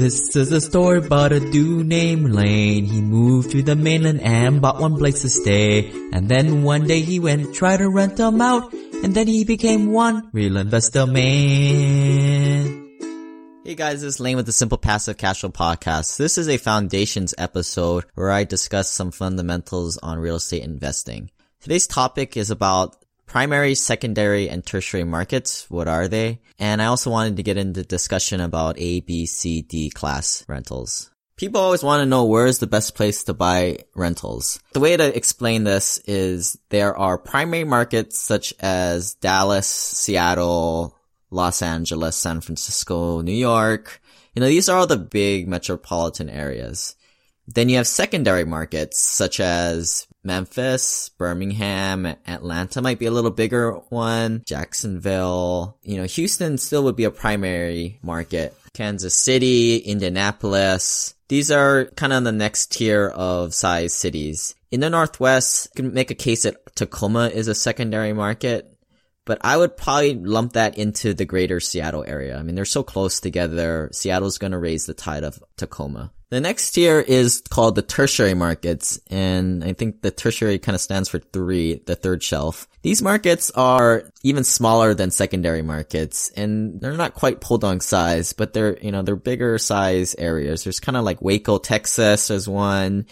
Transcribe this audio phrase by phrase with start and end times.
[0.00, 2.86] This is a story about a dude named Lane.
[2.86, 5.90] He moved to the mainland and bought one place to stay.
[6.14, 8.72] And then one day he went and tried to rent them out.
[8.72, 12.88] And then he became one real investor man.
[13.62, 16.16] Hey guys, this is Lane with the Simple Passive Cashflow Podcast.
[16.16, 21.30] This is a foundations episode where I discuss some fundamentals on real estate investing.
[21.60, 22.96] Today's topic is about
[23.30, 25.70] primary, secondary, and tertiary markets.
[25.70, 26.40] What are they?
[26.58, 31.12] And I also wanted to get into discussion about A, B, C, D class rentals.
[31.36, 34.58] People always want to know where is the best place to buy rentals.
[34.72, 40.98] The way to explain this is there are primary markets such as Dallas, Seattle,
[41.30, 44.02] Los Angeles, San Francisco, New York.
[44.34, 46.96] You know, these are all the big metropolitan areas.
[47.54, 53.72] Then you have secondary markets such as Memphis, Birmingham, Atlanta might be a little bigger
[53.88, 58.54] one, Jacksonville, you know, Houston still would be a primary market.
[58.74, 61.14] Kansas City, Indianapolis.
[61.28, 64.54] These are kind of the next tier of size cities.
[64.70, 68.72] In the Northwest, you can make a case that Tacoma is a secondary market,
[69.24, 72.36] but I would probably lump that into the greater Seattle area.
[72.36, 73.90] I mean, they're so close together.
[73.92, 76.12] Seattle's going to raise the tide of Tacoma.
[76.30, 80.80] The next tier is called the tertiary markets, and I think the tertiary kind of
[80.80, 82.68] stands for three, the third shelf.
[82.82, 88.52] These markets are even smaller than secondary markets, and they're not quite podunk size, but
[88.52, 90.62] they're, you know, they're bigger size areas.
[90.62, 93.06] There's kind of like Waco, Texas, there's one.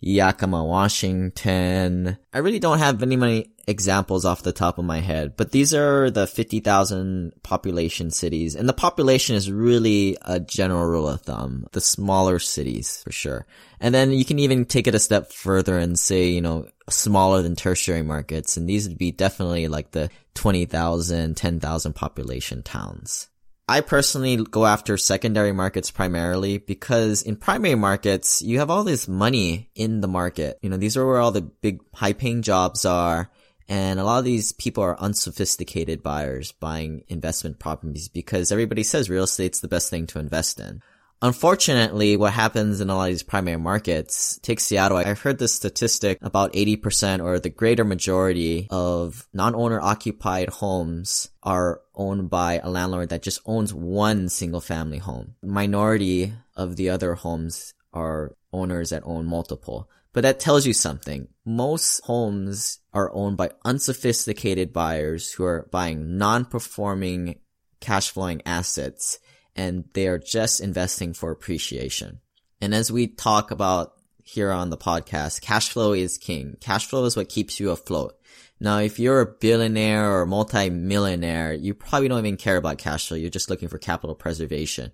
[0.00, 2.16] Yakima, Washington.
[2.32, 5.72] I really don't have any many examples off the top of my head, but these
[5.74, 8.56] are the 50,000 population cities.
[8.56, 11.66] And the population is really a general rule of thumb.
[11.72, 13.46] The smaller cities, for sure.
[13.78, 17.42] And then you can even take it a step further and say, you know, smaller
[17.42, 18.56] than tertiary markets.
[18.56, 23.28] And these would be definitely like the 20,000, 10,000 population towns.
[23.70, 29.06] I personally go after secondary markets primarily because in primary markets, you have all this
[29.06, 30.58] money in the market.
[30.60, 33.30] You know, these are where all the big high paying jobs are.
[33.68, 39.08] And a lot of these people are unsophisticated buyers buying investment properties because everybody says
[39.08, 40.82] real estate's the best thing to invest in.
[41.22, 45.54] Unfortunately, what happens in a lot of these primary markets, take Seattle, I've heard this
[45.54, 52.70] statistic about 80% or the greater majority of non-owner occupied homes are owned by a
[52.70, 55.34] landlord that just owns one single family home.
[55.42, 59.90] Minority of the other homes are owners that own multiple.
[60.12, 61.28] But that tells you something.
[61.44, 67.38] Most homes are owned by unsophisticated buyers who are buying non-performing
[67.80, 69.18] cash flowing assets
[69.60, 72.20] and they are just investing for appreciation.
[72.62, 73.92] And as we talk about
[74.24, 76.56] here on the podcast, cash flow is king.
[76.62, 78.14] Cash flow is what keeps you afloat.
[78.58, 83.18] Now, if you're a billionaire or multi-millionaire, you probably don't even care about cash flow.
[83.18, 84.92] You're just looking for capital preservation.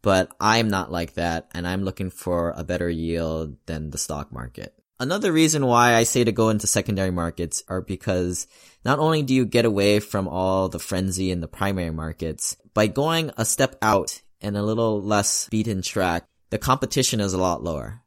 [0.00, 4.32] But I'm not like that, and I'm looking for a better yield than the stock
[4.32, 4.74] market.
[4.98, 8.46] Another reason why I say to go into secondary markets are because
[8.82, 12.86] not only do you get away from all the frenzy in the primary markets, by
[12.86, 17.62] going a step out and a little less beaten track, the competition is a lot
[17.62, 18.00] lower.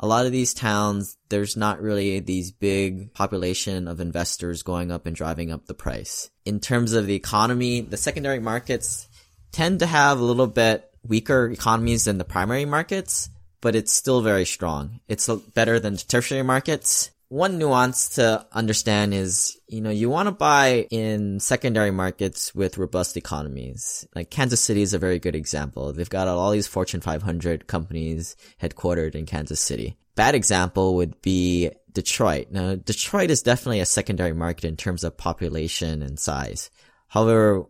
[0.00, 5.06] A lot of these towns, there's not really these big population of investors going up
[5.06, 6.30] and driving up the price.
[6.44, 9.08] In terms of the economy, the secondary markets
[9.52, 13.30] tend to have a little bit weaker economies than the primary markets,
[13.64, 15.00] but it's still very strong.
[15.08, 17.10] It's better than tertiary markets.
[17.30, 22.76] One nuance to understand is, you know, you want to buy in secondary markets with
[22.76, 24.06] robust economies.
[24.14, 25.94] Like Kansas City is a very good example.
[25.94, 29.96] They've got all these Fortune 500 companies headquartered in Kansas City.
[30.14, 32.48] Bad example would be Detroit.
[32.50, 36.68] Now, Detroit is definitely a secondary market in terms of population and size.
[37.08, 37.64] However,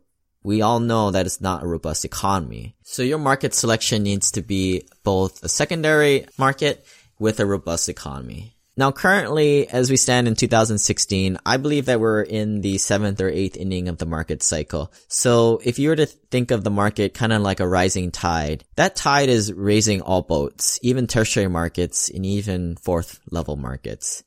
[0.45, 2.77] we all know that it's not a robust economy.
[2.83, 6.87] So your market selection needs to be both a secondary market
[7.19, 8.55] with a robust economy.
[8.77, 13.29] Now currently, as we stand in 2016, I believe that we're in the seventh or
[13.29, 14.93] eighth inning of the market cycle.
[15.07, 18.65] So if you were to think of the market kind of like a rising tide,
[18.75, 24.25] that tide is raising all boats, even tertiary markets and even fourth level markets.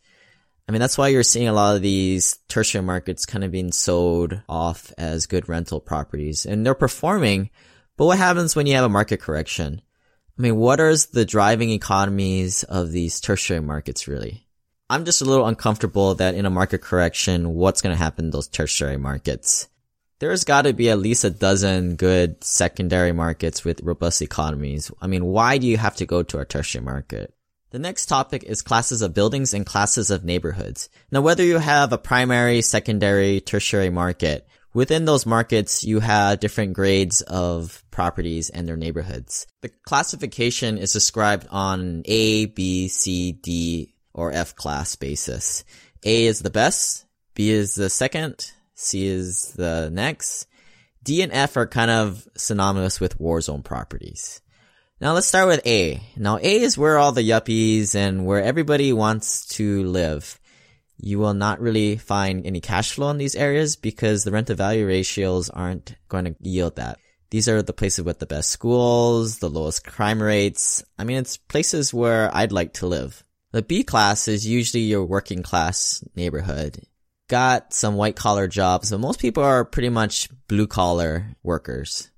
[0.67, 3.71] I mean, that's why you're seeing a lot of these tertiary markets kind of being
[3.71, 7.49] sold off as good rental properties and they're performing.
[7.95, 9.81] But what happens when you have a market correction?
[10.37, 14.45] I mean, what are the driving economies of these tertiary markets really?
[14.89, 18.31] I'm just a little uncomfortable that in a market correction, what's going to happen in
[18.31, 19.67] those tertiary markets?
[20.19, 24.91] There's got to be at least a dozen good secondary markets with robust economies.
[25.01, 27.33] I mean, why do you have to go to a tertiary market?
[27.71, 30.89] The next topic is classes of buildings and classes of neighborhoods.
[31.11, 34.47] Now, whether you have a primary, secondary, tertiary market,
[34.77, 39.47] Within those markets, you have different grades of properties and their neighborhoods.
[39.61, 45.63] The classification is described on A, B, C, D, or F class basis.
[46.03, 50.45] A is the best, B is the second, C is the next.
[51.03, 54.41] D and F are kind of synonymous with war zone properties.
[54.99, 56.01] Now let's start with A.
[56.15, 60.39] Now A is where all the yuppies and where everybody wants to live.
[60.97, 64.55] You will not really find any cash flow in these areas because the rent to
[64.55, 66.97] value ratios aren't going to yield that.
[67.29, 70.83] These are the places with the best schools, the lowest crime rates.
[70.97, 73.23] I mean, it's places where I'd like to live.
[73.51, 76.81] The B class is usually your working class neighborhood.
[77.27, 82.09] Got some white collar jobs, but most people are pretty much blue collar workers.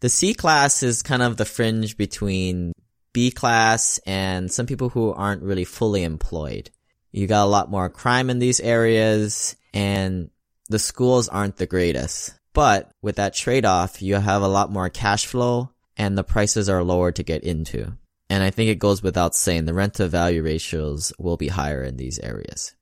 [0.00, 2.72] The C class is kind of the fringe between
[3.12, 6.70] B class and some people who aren't really fully employed.
[7.10, 10.30] You got a lot more crime in these areas and
[10.68, 12.34] the schools aren't the greatest.
[12.52, 16.68] But with that trade off, you have a lot more cash flow and the prices
[16.68, 17.96] are lower to get into.
[18.30, 21.82] And I think it goes without saying the rent to value ratios will be higher
[21.82, 22.74] in these areas.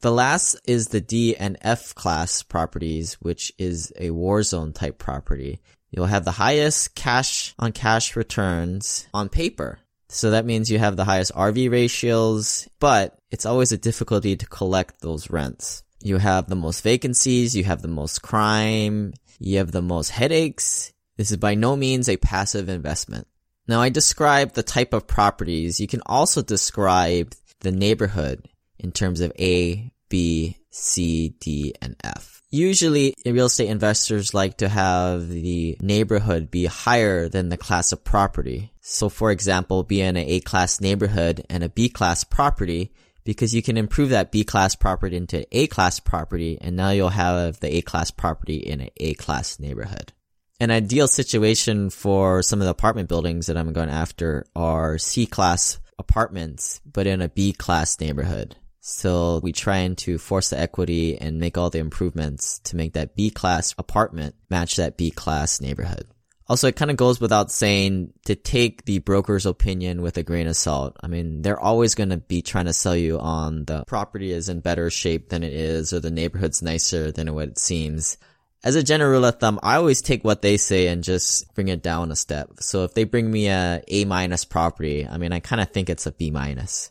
[0.00, 4.98] The last is the D and F class properties, which is a war zone type
[4.98, 5.60] property.
[5.90, 9.78] You'll have the highest cash on cash returns on paper.
[10.08, 14.46] So that means you have the highest RV ratios, but it's always a difficulty to
[14.46, 15.82] collect those rents.
[16.02, 20.92] You have the most vacancies, you have the most crime, you have the most headaches.
[21.16, 23.26] This is by no means a passive investment.
[23.68, 25.80] Now I described the type of properties.
[25.80, 28.48] You can also describe the neighborhood
[28.78, 32.42] in terms of A, B, C, D, and F.
[32.50, 38.02] Usually real estate investors like to have the neighborhood be higher than the class of
[38.02, 38.72] property.
[38.80, 42.92] So for example, be in an A class neighborhood and a B class property
[43.24, 47.10] because you can improve that B class property into A class property and now you'll
[47.10, 50.12] have the A class property in an A class neighborhood.
[50.58, 55.24] An ideal situation for some of the apartment buildings that I'm going after are C
[55.24, 58.56] class apartments, but in a B class neighborhood.
[58.80, 63.14] So we trying to force the equity and make all the improvements to make that
[63.14, 66.06] B class apartment match that B class neighborhood.
[66.48, 70.48] Also, it kind of goes without saying to take the broker's opinion with a grain
[70.48, 70.96] of salt.
[71.00, 74.48] I mean, they're always going to be trying to sell you on the property is
[74.48, 78.18] in better shape than it is or the neighborhood's nicer than what it seems
[78.62, 81.68] as a general rule of thumb, I always take what they say and just bring
[81.68, 82.50] it down a step.
[82.60, 85.88] So if they bring me a A minus property, I mean, I kind of think
[85.88, 86.90] it's a B minus.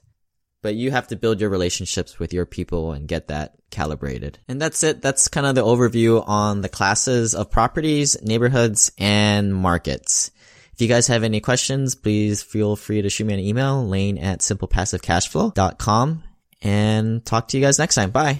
[0.61, 4.39] But you have to build your relationships with your people and get that calibrated.
[4.47, 5.01] And that's it.
[5.01, 10.31] That's kind of the overview on the classes of properties, neighborhoods, and markets.
[10.73, 14.17] If you guys have any questions, please feel free to shoot me an email, lane
[14.17, 16.23] at simplepassivecashflow.com
[16.61, 18.11] and talk to you guys next time.
[18.11, 18.39] Bye.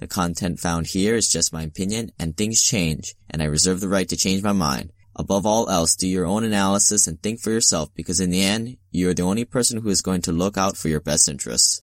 [0.00, 3.88] The content found here is just my opinion and things change and I reserve the
[3.88, 4.92] right to change my mind.
[5.14, 8.78] Above all else, do your own analysis and think for yourself because in the end,
[8.90, 11.82] you are the only person who is going to look out for your best interests.